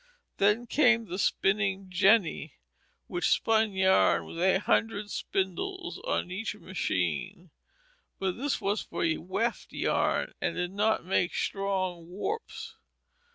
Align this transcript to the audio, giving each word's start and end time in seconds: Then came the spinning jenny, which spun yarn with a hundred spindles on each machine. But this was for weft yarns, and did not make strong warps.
Then 0.37 0.65
came 0.65 1.05
the 1.05 1.19
spinning 1.19 1.85
jenny, 1.91 2.55
which 3.05 3.29
spun 3.29 3.73
yarn 3.73 4.25
with 4.25 4.39
a 4.41 4.57
hundred 4.59 5.11
spindles 5.11 5.99
on 5.99 6.31
each 6.31 6.55
machine. 6.55 7.51
But 8.17 8.35
this 8.35 8.59
was 8.59 8.81
for 8.81 9.05
weft 9.19 9.71
yarns, 9.71 10.33
and 10.41 10.55
did 10.55 10.71
not 10.71 11.05
make 11.05 11.35
strong 11.35 12.07
warps. 12.09 12.73